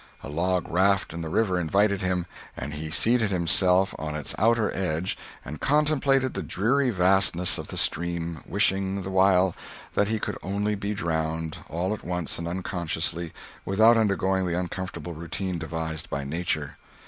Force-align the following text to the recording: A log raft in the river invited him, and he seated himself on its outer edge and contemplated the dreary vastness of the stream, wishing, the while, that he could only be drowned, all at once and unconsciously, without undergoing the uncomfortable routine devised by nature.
A 0.23 0.29
log 0.29 0.67
raft 0.67 1.13
in 1.13 1.21
the 1.21 1.29
river 1.29 1.59
invited 1.59 2.01
him, 2.01 2.25
and 2.57 2.73
he 2.73 2.89
seated 2.89 3.29
himself 3.29 3.93
on 3.99 4.15
its 4.15 4.33
outer 4.39 4.75
edge 4.75 5.15
and 5.45 5.61
contemplated 5.61 6.33
the 6.33 6.41
dreary 6.41 6.89
vastness 6.89 7.59
of 7.59 7.67
the 7.67 7.77
stream, 7.77 8.41
wishing, 8.47 9.03
the 9.03 9.11
while, 9.11 9.53
that 9.93 10.07
he 10.07 10.17
could 10.17 10.39
only 10.41 10.73
be 10.73 10.95
drowned, 10.95 11.59
all 11.69 11.93
at 11.93 12.03
once 12.03 12.39
and 12.39 12.47
unconsciously, 12.47 13.31
without 13.63 13.95
undergoing 13.95 14.47
the 14.47 14.57
uncomfortable 14.57 15.13
routine 15.13 15.59
devised 15.59 16.09
by 16.09 16.23
nature. 16.23 16.77